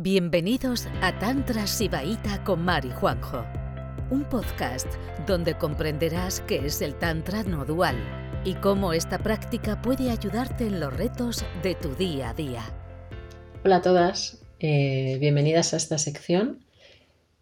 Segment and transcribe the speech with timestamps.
[0.00, 3.44] Bienvenidos a Tantra Sibaíta con Mari Juanjo,
[4.12, 4.86] un podcast
[5.26, 7.96] donde comprenderás qué es el Tantra no dual
[8.44, 12.62] y cómo esta práctica puede ayudarte en los retos de tu día a día.
[13.64, 16.64] Hola a todas, eh, bienvenidas a esta sección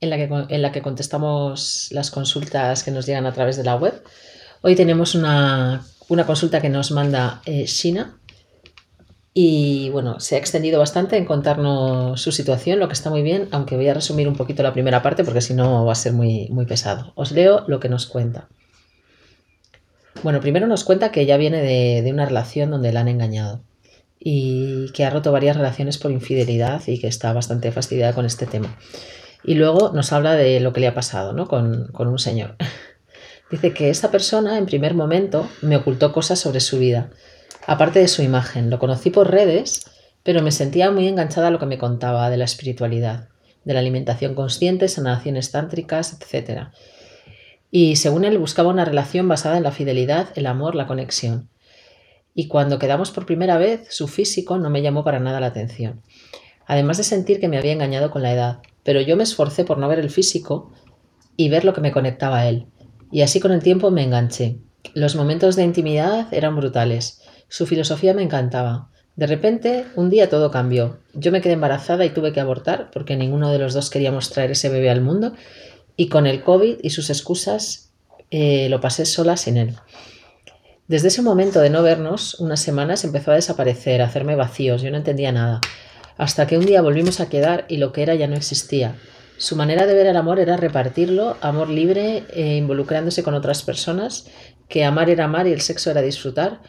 [0.01, 3.65] en la, que, en la que contestamos las consultas que nos llegan a través de
[3.65, 4.03] la web.
[4.63, 5.85] Hoy tenemos una,
[6.27, 8.19] consulta que nos manda eh, Shina
[9.39, 13.49] y bueno, se ha extendido bastante en contarnos su situación, lo que está muy bien,
[13.51, 16.15] aunque voy a resumir un poquito la primera parte porque si no va a ser
[16.15, 17.13] muy, muy pesado.
[17.17, 18.49] Os leo lo que nos cuenta.
[20.23, 23.61] Bueno, primero nos cuenta que ella viene de, de una relación donde la han engañado
[24.19, 28.47] y que ha roto varias relaciones por infidelidad y que está bastante fastidiada con este
[28.47, 28.79] tema.
[29.45, 31.47] Y luego nos habla de lo que le ha pasado ¿no?
[31.47, 32.57] con, con un señor.
[33.51, 37.11] Dice que esta persona en primer momento me ocultó cosas sobre su vida
[37.67, 38.71] aparte de su imagen.
[38.71, 39.91] Lo conocí por redes,
[40.23, 43.29] pero me sentía muy enganchada a lo que me contaba de la espiritualidad,
[43.65, 46.69] de la alimentación consciente, sanaciones tántricas, etc.
[47.71, 51.49] Y según él buscaba una relación basada en la fidelidad, el amor, la conexión.
[52.35, 56.03] Y cuando quedamos por primera vez, su físico no me llamó para nada la atención.
[56.67, 59.79] Además de sentir que me había engañado con la edad, pero yo me esforcé por
[59.79, 60.73] no ver el físico
[61.37, 62.67] y ver lo que me conectaba a él.
[63.11, 64.59] Y así con el tiempo me enganché.
[64.95, 67.23] Los momentos de intimidad eran brutales.
[67.49, 68.91] Su filosofía me encantaba.
[69.17, 70.99] De repente, un día todo cambió.
[71.15, 74.51] Yo me quedé embarazada y tuve que abortar porque ninguno de los dos queríamos traer
[74.51, 75.33] ese bebé al mundo
[75.97, 77.93] y con el COVID y sus excusas
[78.31, 79.75] eh, lo pasé sola sin él.
[80.89, 84.91] Desde ese momento de no vernos, unas semanas empezó a desaparecer, a hacerme vacíos, yo
[84.91, 85.61] no entendía nada.
[86.17, 88.95] Hasta que un día volvimos a quedar y lo que era ya no existía.
[89.37, 94.27] Su manera de ver el amor era repartirlo, amor libre, eh, involucrándose con otras personas,
[94.69, 96.61] que amar era amar y el sexo era disfrutar,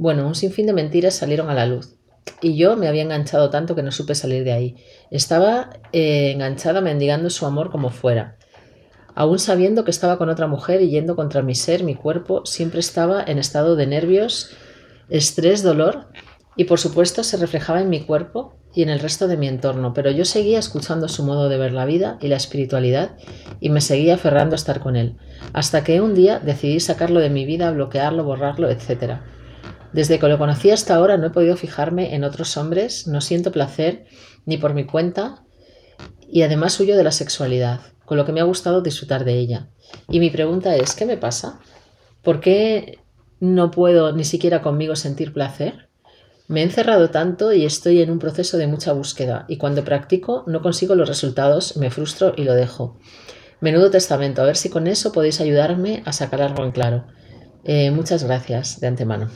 [0.00, 1.94] bueno, un sinfín de mentiras salieron a la luz.
[2.40, 4.76] Y yo me había enganchado tanto que no supe salir de ahí.
[5.10, 8.38] Estaba eh, enganchada mendigando su amor como fuera.
[9.14, 12.80] Aún sabiendo que estaba con otra mujer y yendo contra mi ser, mi cuerpo, siempre
[12.80, 14.56] estaba en estado de nervios,
[15.10, 16.08] estrés, dolor
[16.56, 19.92] y por supuesto se reflejaba en mi cuerpo y en el resto de mi entorno,
[19.92, 23.18] pero yo seguía escuchando su modo de ver la vida y la espiritualidad
[23.60, 25.18] y me seguía aferrando a estar con él,
[25.52, 29.24] hasta que un día decidí sacarlo de mi vida, bloquearlo, borrarlo, etcétera.
[29.92, 33.50] Desde que lo conocí hasta ahora no he podido fijarme en otros hombres, no siento
[33.50, 34.06] placer
[34.46, 35.44] ni por mi cuenta
[36.28, 39.68] y además huyo de la sexualidad, con lo que me ha gustado disfrutar de ella.
[40.08, 41.58] Y mi pregunta es, ¿qué me pasa?
[42.22, 43.00] ¿Por qué
[43.40, 45.88] no puedo ni siquiera conmigo sentir placer?
[46.46, 50.44] Me he encerrado tanto y estoy en un proceso de mucha búsqueda y cuando practico
[50.46, 52.98] no consigo los resultados, me frustro y lo dejo.
[53.60, 57.06] Menudo testamento, a ver si con eso podéis ayudarme a sacar algo en claro.
[57.64, 59.28] Eh, muchas gracias de antemano.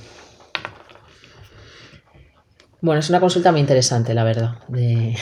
[2.85, 5.17] Bueno, es una consulta muy interesante, la verdad, de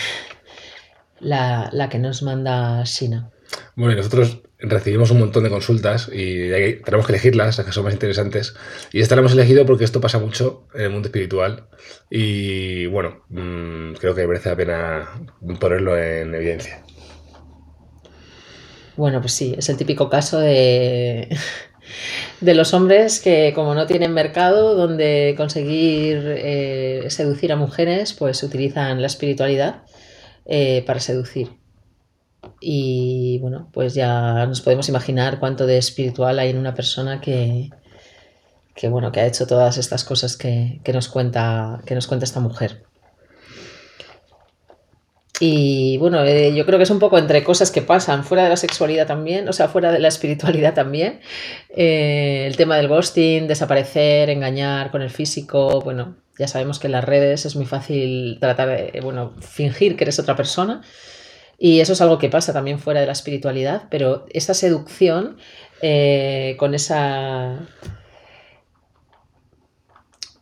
[1.20, 3.30] la, que nos manda Sina.
[3.76, 6.50] Bueno, y nosotros recibimos un montón de consultas y
[6.82, 8.56] tenemos que elegirlas, las que son más interesantes.
[8.92, 11.68] Y esta la hemos elegido porque esto pasa mucho en el mundo espiritual
[12.10, 15.08] y bueno, mm, creo que merece la pena
[15.60, 16.82] ponerlo en evidencia.
[18.96, 21.28] Bueno, pues sí, es el típico caso de
[22.40, 28.42] de los hombres que como no tienen mercado donde conseguir eh, seducir a mujeres, pues
[28.42, 29.82] utilizan la espiritualidad
[30.46, 31.50] eh, para seducir.
[32.60, 37.70] Y bueno, pues ya nos podemos imaginar cuánto de espiritual hay en una persona que,
[38.74, 42.24] que bueno, que ha hecho todas estas cosas que, que nos, cuenta, que nos cuenta
[42.24, 42.82] esta mujer.
[45.44, 48.48] Y bueno, eh, yo creo que es un poco entre cosas que pasan fuera de
[48.48, 51.18] la sexualidad también, o sea, fuera de la espiritualidad también.
[51.70, 56.92] Eh, el tema del ghosting, desaparecer, engañar con el físico, bueno, ya sabemos que en
[56.92, 60.82] las redes es muy fácil tratar de, bueno, fingir que eres otra persona.
[61.58, 65.38] Y eso es algo que pasa también fuera de la espiritualidad, pero esa seducción
[65.80, 67.66] eh, con esa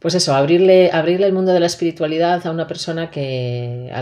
[0.00, 3.92] pues eso, abrirle, abrirle el mundo de la espiritualidad a una persona que,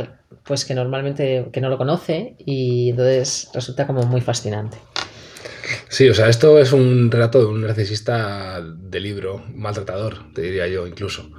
[0.44, 4.78] pues que normalmente que no lo conoce y entonces resulta como muy fascinante.
[5.88, 10.66] Sí, o sea, esto es un relato de un narcisista de libro, maltratador, te diría
[10.68, 11.30] yo incluso.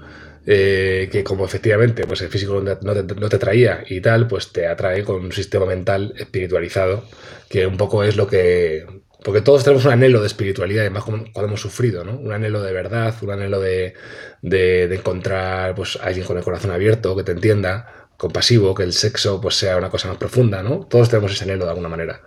[0.46, 4.52] Eh, que como efectivamente pues el físico no te, no te, traía y tal, pues
[4.52, 7.06] te atrae con un sistema mental espiritualizado,
[7.50, 8.86] que un poco es lo que
[9.24, 12.18] porque todos tenemos un anhelo de espiritualidad, además cuando hemos sufrido, ¿no?
[12.18, 13.94] Un anhelo de verdad, un anhelo de,
[14.42, 19.42] encontrar pues, a alguien con el corazón abierto, que te entienda, compasivo, que el sexo
[19.42, 20.88] pues, sea una cosa más profunda, ¿no?
[20.90, 22.22] Todos tenemos ese anhelo de alguna manera.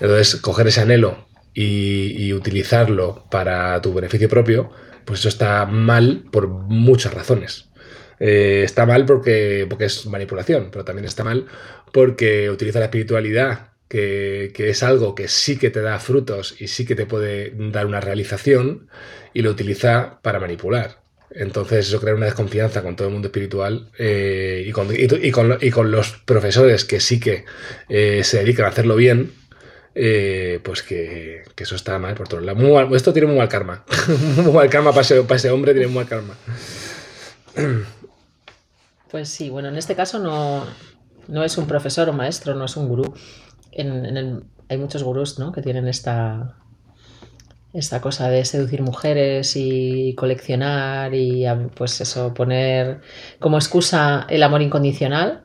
[0.00, 4.70] Entonces, coger ese anhelo y, utilizarlo para tu beneficio propio,
[5.06, 7.70] pues eso está mal por muchas razones.
[8.20, 11.46] Eh, está mal porque, porque es manipulación, pero también está mal
[11.92, 16.84] porque utiliza la espiritualidad, que, es algo que sí que te da frutos y sí
[16.84, 18.88] que te puede dar una realización,
[19.32, 20.98] y lo utiliza para manipular.
[21.30, 25.58] Entonces eso crea una desconfianza con todo el mundo espiritual eh, y, con, y, con-
[25.60, 27.44] y con los profesores que sí que
[27.88, 29.32] eh, se dedican a hacerlo bien,
[29.96, 32.62] eh, pues que, eso está mal por todos lados.
[32.94, 33.84] Esto tiene muy mal karma.
[34.36, 36.34] muy mal karma para ese, para ese hombre, tiene muy mal karma.
[39.10, 40.64] Pues sí, bueno, en este caso no,
[41.28, 43.14] no es un profesor o maestro, no es un gurú.
[43.76, 45.52] En, en el- hay muchos gurús, ¿no?
[45.52, 46.56] que tienen esta,
[47.72, 51.44] esta cosa de seducir mujeres y coleccionar y
[51.74, 53.00] pues eso, poner
[53.40, 55.42] como excusa el amor incondicional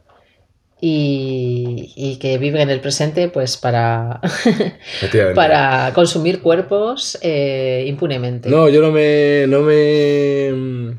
[0.81, 4.21] y, y que viven en el presente pues para,
[5.35, 8.49] para consumir cuerpos eh, impunemente.
[8.49, 10.97] No, yo no me, no me.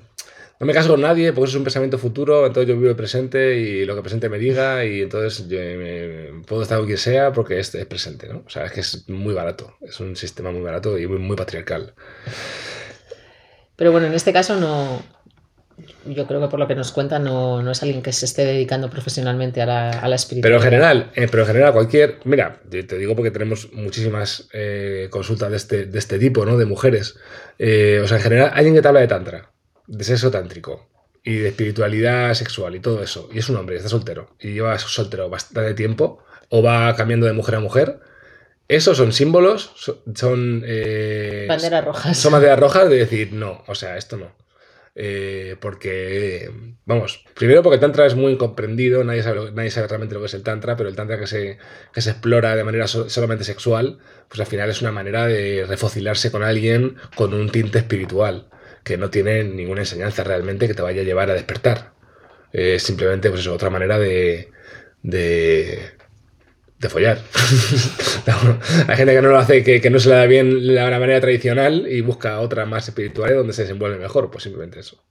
[0.61, 2.97] No me caso con nadie porque eso es un pensamiento futuro, entonces yo vivo el
[2.97, 6.87] presente y lo que el presente me diga y entonces yo me- puedo estar con
[6.87, 8.45] quien sea porque es, es presente, ¿no?
[8.47, 11.37] O sea, es que es muy barato, es un sistema muy barato y muy, muy
[11.37, 11.95] patriarcal.
[13.77, 15.03] Pero bueno, en este caso no.
[16.05, 18.45] Yo creo que por lo que nos cuenta no, no es alguien que se esté
[18.45, 20.63] dedicando profesionalmente a la, a la Pero en espiritualidad.
[20.63, 25.51] general, eh, pero en general cualquier, mira, te te digo porque tenemos muchísimas eh, consultas
[25.51, 26.57] de este, de este tipo, ¿no?
[26.57, 27.19] De mujeres.
[27.59, 29.50] Eh, o sea, en general, alguien que te habla de tantra,
[29.91, 30.89] de sexo tántrico
[31.23, 34.79] y de espiritualidad sexual y todo eso, y es un hombre, está soltero, y lleva
[34.79, 38.01] soltero bastante tiempo, o va cambiando de mujer a mujer,
[38.69, 40.63] esos son símbolos, so- son...
[40.65, 42.17] eh, Banderas rojas.
[42.17, 44.33] son banderas rojas de decir, no, o sea, esto no.
[44.95, 46.51] Eh, porque,
[46.85, 50.27] vamos, primero porque el Tantra es muy incomprendido, nadie sabe, nadie sabe realmente lo que
[50.27, 51.59] es el Tantra, pero el Tantra que se,
[51.93, 53.99] que se explora de manera so- solamente sexual,
[54.29, 58.49] pues al final es una manera de refocilarse con alguien con un tinte espiritual,
[58.85, 61.93] que no tiene ninguna enseñanza realmente que te vaya a llevar a despertar.
[62.53, 64.51] Es simplemente, pues eso, otra manera de.
[65.03, 65.91] de.
[66.79, 67.21] de follar.
[68.89, 71.21] Hay gente que no lo hace, que, que no se le da bien la, manera
[71.21, 75.03] tradicional y busca otra más espiritual donde se desenvuelve mejor, pues simplemente eso.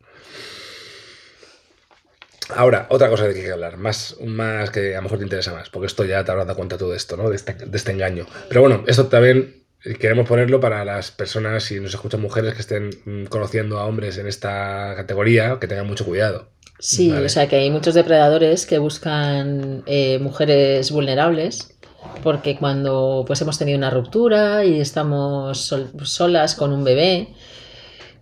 [2.55, 5.23] Ahora, otra cosa de que hay que hablar, más, más que a lo mejor te
[5.23, 7.29] interesa más, porque esto ya te habrás dado cuenta todo esto, ¿no?
[7.29, 8.25] De este, de este engaño.
[8.47, 9.58] Pero bueno, esto también
[9.99, 14.17] queremos ponerlo para las personas, si nos escuchan mujeres que estén mm, conociendo a hombres
[14.17, 16.49] en esta categoría, que tengan mucho cuidado.
[16.79, 17.25] Sí, Vale.
[17.25, 21.75] o sea que hay muchos depredadores que buscan eh, mujeres vulnerables
[22.23, 27.27] porque cuando pues hemos tenido una ruptura y estamos sol- solas con un bebé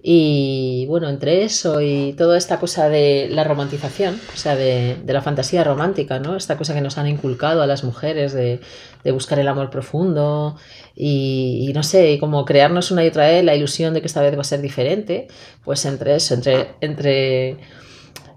[0.09, 5.11] y bueno, entre eso y toda esta cosa de la romantización, o sea, de, de
[5.11, 6.37] la fantasía romántica, ¿no?
[6.37, 8.61] Esta cosa que nos han inculcado a las mujeres de,
[9.03, 10.55] de buscar el amor profundo
[10.95, 14.07] y, y no sé, y como crearnos una y otra vez la ilusión de que
[14.07, 15.27] esta vez va a ser diferente,
[15.65, 17.57] pues entre eso, entre, entre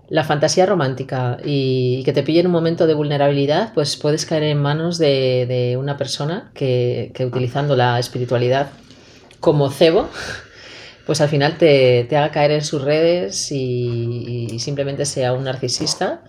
[0.09, 4.43] la fantasía romántica y que te pille en un momento de vulnerabilidad, pues puedes caer
[4.43, 8.71] en manos de, de una persona que, que utilizando la espiritualidad
[9.39, 10.09] como cebo,
[11.11, 16.23] pues al final te, haga caer en sus redes y, simplemente sea un narcisista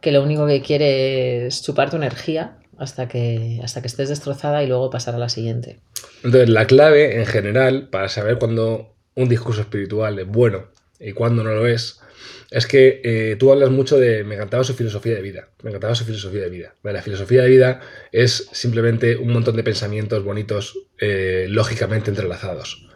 [0.00, 4.62] que lo único que quiere es chupar tu energía hasta que, hasta que estés destrozada
[4.62, 5.80] y luego pasar a la siguiente.
[6.22, 10.68] Entonces, la clave en general para saber cuándo un discurso espiritual es bueno
[11.00, 11.98] y cuándo no lo es,
[12.52, 15.96] es que eh, tú hablas mucho de me encantaba su filosofía de vida, me encantaba
[15.96, 16.76] su filosofía de vida.
[16.84, 17.80] La filosofía de vida
[18.12, 22.86] es simplemente un montón de pensamientos bonitos eh, lógicamente entrelazados.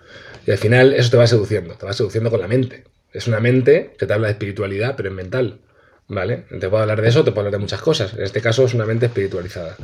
[0.46, 2.84] Y al final eso te va seduciendo, te va seduciendo con la mente.
[3.12, 5.60] Es una mente que te habla de espiritualidad, pero es mental.
[6.06, 6.44] ¿Vale?
[6.50, 8.12] Te puedo hablar de eso, te puedo hablar de muchas cosas.
[8.12, 9.74] En este caso es una mente espiritualizada.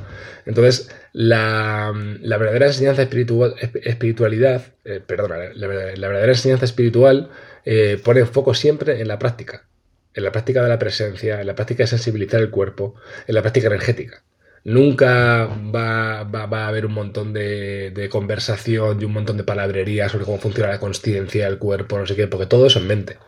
[0.44, 7.30] Entonces, la, la verdadera enseñanza espiritual, esp- espiritualidad, eh, perdona, la verdadera enseñanza espiritual
[7.64, 9.64] eh, pone foco siempre en la práctica.
[10.12, 13.40] En la práctica de la presencia, en la práctica de sensibilizar el cuerpo, en la
[13.40, 14.22] práctica energética.
[14.64, 20.08] Nunca va, va- va a haber un montón de, conversación y un montón de palabrería
[20.08, 23.18] sobre cómo funciona la conciencia, el cuerpo, no sé qué, porque todo eso en mente.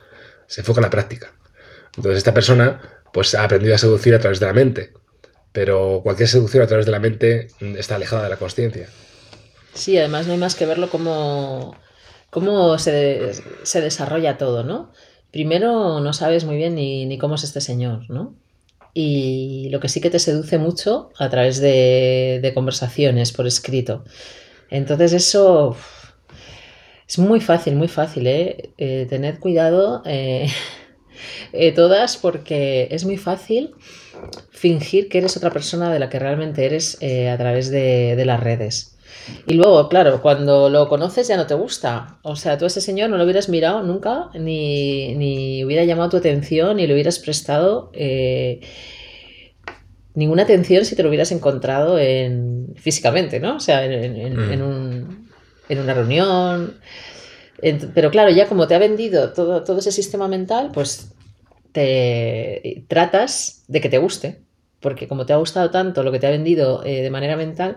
[0.47, 1.33] Se enfoca en la práctica.
[1.97, 2.81] Entonces esta persona
[3.13, 4.93] pues ha aprendido a seducir a través de la mente,
[5.53, 7.49] pero cualquier seducción a través de la mente
[7.79, 8.89] está alejada de la conciencia.
[9.75, 11.77] Sí, además no hay más que verlo cómo,
[12.31, 14.93] cómo se, se desarrolla todo, ¿no?
[15.31, 18.35] Primero no sabes muy bien ni, ni cómo es este señor, ¿no?
[18.95, 24.05] Y lo que sí que te seduce mucho a través de, de conversaciones por escrito.
[24.71, 25.77] Entonces eso
[27.13, 28.73] es muy fácil, muy fácil, ¿eh?
[28.79, 30.49] Eh, tened cuidado eh,
[31.53, 33.75] eh, todas porque es muy fácil
[34.51, 38.41] fingir que eres otra persona de la que realmente eres a través de, de las
[38.41, 38.92] redes.
[39.47, 42.19] Y luego, claro, cuando lo conoces ya no te gusta.
[42.23, 46.11] O sea, tú a ese señor no lo hubieras mirado nunca, ni, ni hubiera llamado
[46.11, 48.61] tu atención, ni le hubieras prestado eh,
[50.15, 53.57] ninguna atención si te lo hubieras encontrado en, físicamente, ¿no?
[53.57, 54.63] O sea, en, en, Mm.
[54.63, 55.29] un-
[55.69, 56.75] en una reunión.
[57.95, 61.13] Pero claro, ya como te ha vendido todo, todo ese sistema mental, pues
[61.71, 64.43] te tratas de que te guste.
[64.81, 67.77] Porque como te ha gustado tanto lo que te ha vendido eh, de manera mental,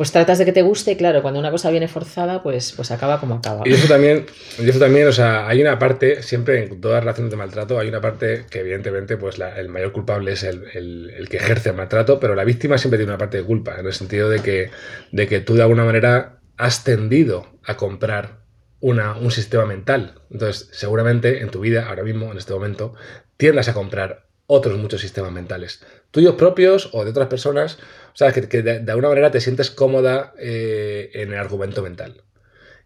[0.00, 2.90] pues tratas de que te guste y claro, cuando una cosa viene forzada, pues, pues
[2.90, 3.68] acaba como acaba.
[3.68, 4.24] Y eso también,
[4.58, 7.88] y eso también, o sea, hay una parte, siempre en todas relaciones de maltrato, hay
[7.88, 11.76] una parte que evidentemente pues el mayor culpable es el, el- el que ejerce el
[11.76, 14.70] maltrato, pero la víctima siempre tiene una parte de culpa, en el sentido de que,
[15.12, 18.40] de que tú de alguna manera has tendido a comprar
[18.80, 20.22] una, un sistema mental.
[20.30, 22.94] Entonces, seguramente en tu vida, ahora mismo, en este momento,
[23.36, 25.80] tiendas a comprar otros muchos sistemas mentales,
[26.10, 27.78] tuyos propios o de otras personas,
[28.12, 32.24] o sea, que, de, alguna manera te sientes cómoda eh, en el argumento mental.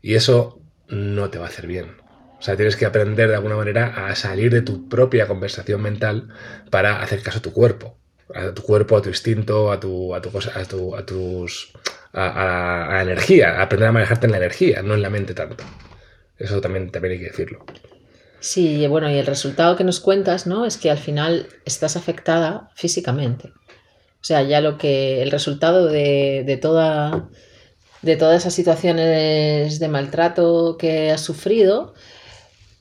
[0.02, 1.96] Y eso no te va a hacer bien.
[2.38, 6.28] O sea, tienes que aprender de alguna manera a salir de tu propia conversación mental
[6.70, 7.96] para hacer caso a tu cuerpo.
[8.34, 11.72] A tu cuerpo, a tu instinto, a tu, a tu cosa, a, tu- a tus.
[12.12, 15.64] A, energía, aprender a manejarte en la energía, no en la mente tanto.
[16.38, 17.64] Eso también, también hay que decirlo.
[18.44, 20.66] Sí, bueno, y el resultado que nos cuentas, ¿no?
[20.66, 23.48] Es que al final estás afectada físicamente.
[23.48, 25.22] O sea, ya lo que.
[25.22, 27.30] El resultado de, de toda.
[28.02, 31.94] De todas esas situaciones de maltrato que has sufrido,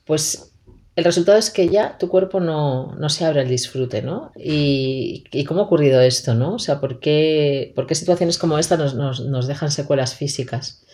[0.04, 0.52] pues
[0.96, 4.32] el resultado es que ya tu cuerpo no, no se abre al disfrute, ¿no?
[4.36, 6.56] Y, y cómo ha ocurrido esto, ¿no?
[6.56, 10.84] O sea, ¿por qué, por qué situaciones como esta nos, nos, nos dejan secuelas físicas?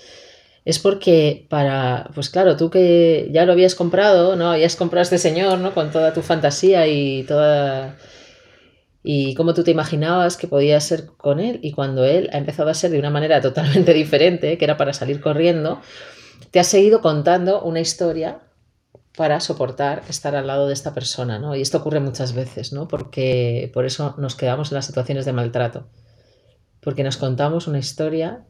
[0.70, 4.52] Es porque para, pues claro, tú que ya lo habías comprado, ¿no?
[4.52, 5.74] Habías comprado a este señor, ¿no?
[5.74, 7.96] Con toda tu fantasía y toda...
[9.02, 12.70] Y cómo tú te imaginabas que podía ser con él y cuando él ha empezado
[12.70, 15.80] a ser de una manera totalmente diferente, que era para salir corriendo,
[16.52, 18.38] te has seguido contando una historia
[19.16, 21.56] para soportar estar al lado de esta persona, ¿no?
[21.56, 22.86] Y esto ocurre muchas veces, ¿no?
[22.86, 25.88] Porque por eso nos quedamos en las situaciones de maltrato.
[26.78, 28.44] Porque nos contamos una historia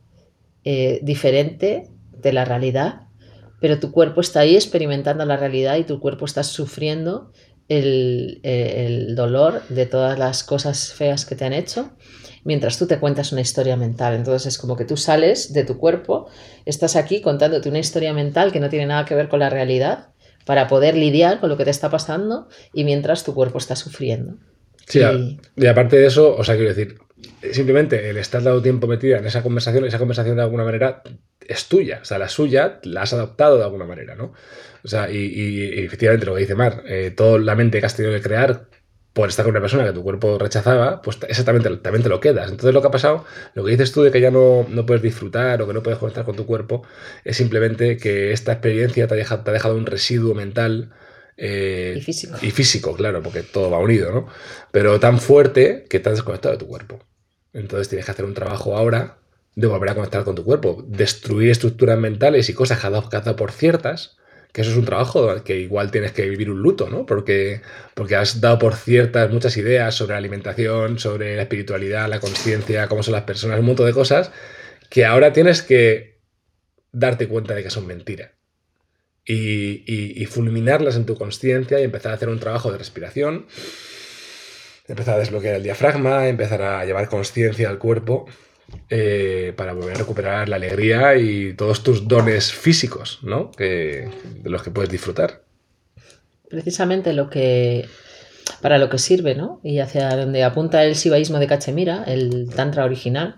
[0.64, 1.88] eh, diferente
[2.22, 3.02] de la realidad,
[3.60, 7.32] pero tu cuerpo está ahí experimentando la realidad y tu cuerpo está sufriendo
[7.68, 11.92] el, el dolor de todas las cosas feas que te han hecho,
[12.42, 14.14] mientras tú te cuentas una historia mental.
[14.14, 16.28] Entonces es como que tú sales de tu cuerpo,
[16.64, 20.08] estás aquí contándote una historia mental que no tiene nada que ver con la realidad
[20.46, 24.36] para poder lidiar con lo que te está pasando y mientras tu cuerpo está sufriendo.
[24.86, 25.00] Sí,
[25.56, 26.98] y aparte de eso, o sea, quiero decir,
[27.52, 31.02] simplemente el estar dado tiempo metida en esa conversación, esa conversación de alguna manera
[31.46, 34.32] es tuya, o sea, la suya la has adoptado de alguna manera, ¿no?
[34.84, 37.86] O sea, y, y- y efectivamente lo que dice Mar, eh, toda la mente que
[37.86, 38.68] has tenido que crear
[39.12, 42.50] por estar con una persona que tu cuerpo rechazaba, pues exactamente también te lo quedas.
[42.50, 43.24] Entonces lo que ha pasado,
[43.54, 45.98] lo que dices tú de que ya no, no puedes disfrutar o que no puedes
[45.98, 46.84] conectar con tu cuerpo,
[47.24, 50.92] es simplemente que esta experiencia te ha dejado, te ha dejado un residuo mental
[51.36, 52.36] eh, Y físico.
[52.42, 54.26] y físico, claro, porque todo va unido, ¿no?
[54.70, 57.00] Pero tan fuerte que te has desconectado de tu cuerpo.
[57.52, 59.18] Entonces tienes que hacer un trabajo ahora
[59.56, 63.36] de volver a conectar con tu cuerpo, destruir estructuras mentales y cosas que has dado,
[63.36, 64.16] por ciertas,
[64.52, 67.06] que eso es un trabajo que igual tienes que vivir un luto, ¿no?
[67.06, 67.60] Porque,
[67.94, 72.88] porque has dado por ciertas muchas ideas sobre la alimentación, sobre la espiritualidad, la conciencia,
[72.88, 74.32] cómo son las personas, un montón de cosas
[74.88, 76.18] que ahora tienes que
[76.92, 78.30] darte cuenta de que son mentiras
[79.24, 83.46] y- y fulminarlas en tu conciencia y empezar a hacer un trabajo de respiración,
[84.92, 88.26] empezar a desbloquear el diafragma, empezar a llevar conciencia al cuerpo
[88.88, 93.50] eh, para volver a recuperar la alegría y todos tus dones físicos, ¿no?
[93.50, 94.08] Que,
[94.42, 95.42] de los que puedes disfrutar.
[96.48, 97.88] precisamente lo que
[98.60, 99.60] para lo que sirve, ¿no?
[99.62, 103.36] Y hacia donde apunta el sibaísmo de Cachemira, el tantra original,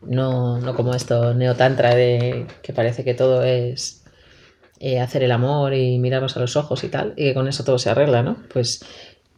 [0.00, 4.04] no, no como esto neotantra de que parece que todo es
[4.80, 7.64] eh, hacer el amor y mirarnos a los ojos y tal, y que con eso
[7.64, 8.36] todo se arregla, ¿no?
[8.52, 8.84] Pues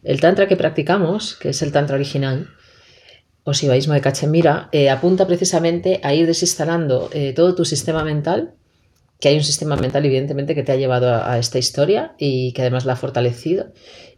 [0.03, 2.49] el tantra que practicamos, que es el tantra original,
[3.43, 8.57] o sibaísmo de Cachemira, eh, apunta precisamente a ir desinstalando eh, todo tu sistema mental
[9.19, 12.61] que hay un sistema mental, evidentemente, que te ha llevado a esta historia y que
[12.61, 13.73] además la ha fortalecido.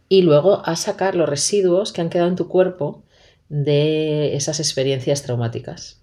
[0.08, 3.04] Y luego a sacar los residuos que han quedado en tu cuerpo
[3.48, 6.02] de esas experiencias traumáticas.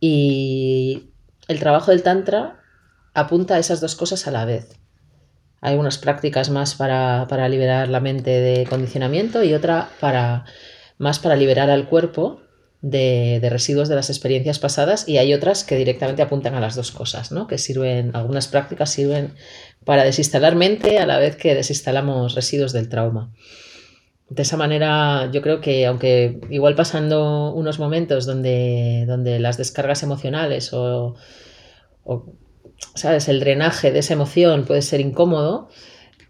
[0.00, 1.10] Y
[1.48, 2.60] el trabajo del Tantra
[3.12, 4.78] apunta a esas dos cosas a la vez.
[5.64, 10.44] Hay unas prácticas más para, para liberar la mente de condicionamiento y otra para,
[10.98, 12.42] más para liberar al cuerpo
[12.82, 16.90] de, residuos de las experiencias pasadas y hay otras que directamente apuntan a las dos
[16.90, 17.46] cosas, ¿no?
[17.46, 19.32] Que sirven, algunas prácticas sirven
[19.86, 23.32] para desinstalar mente a la vez que desinstalamos residuos del trauma.
[24.28, 30.02] De esa manera, yo creo que aunque igual pasando unos momentos donde, donde las descargas
[30.02, 31.14] emocionales o,
[32.94, 33.28] ¿sabes?
[33.28, 35.68] El drenaje de esa emoción puede ser incómodo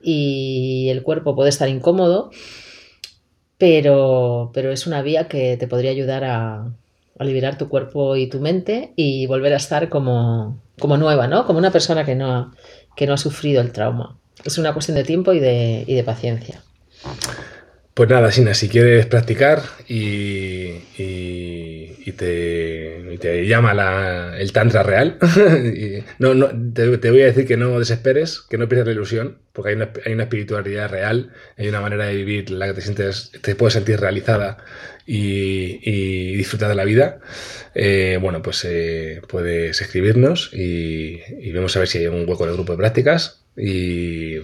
[0.02, 2.30] y el cuerpo puede estar incómodo,
[3.58, 6.72] pero, pero es una vía que te podría ayudar a,
[7.18, 11.46] a liberar tu cuerpo y tu mente y volver a estar como, como nueva, ¿no?
[11.46, 12.54] Como una persona que no, ha,
[12.96, 14.18] que no ha sufrido el trauma.
[14.44, 16.62] Es una cuestión de tiempo y de, y de paciencia.
[17.94, 21.53] Pues nada, Sina, si quieres practicar y, y,
[22.04, 25.18] y te, y te llama la- el tantra real,
[26.18, 29.38] no, no, te, te voy a decir que no desesperes, que no pierdas la ilusión,
[29.52, 32.80] porque hay una, hay una espiritualidad real, hay una manera de vivir la que te
[32.82, 34.58] sientes, te puedes sentir realizada
[35.06, 37.20] y, y disfrutar de la vida.
[37.74, 42.44] Eh, bueno, pues eh, puedes escribirnos y, y vemos a ver si hay un hueco
[42.44, 44.38] en el grupo de prácticas y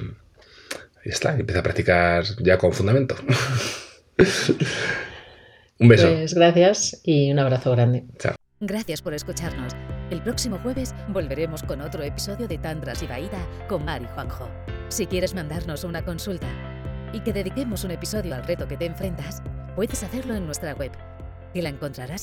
[1.05, 3.17] y ya está, empieza a practicar ya con fundamento.
[5.81, 6.09] Un beso.
[6.09, 8.05] Pues gracias y un abrazo grande.
[8.61, 9.73] Gracias por escucharnos.
[10.11, 14.51] El próximo jueves volveremos con otro episodio de Tantra Sibaída con Mari Juanjo.
[14.89, 16.49] Si quieres mandarnos una consulta
[17.15, 19.43] y que dediquemos un episodio al reto que te enfrentas,
[19.75, 20.93] puedes hacerlo en nuestra web,
[21.55, 22.19] que la encontrarás en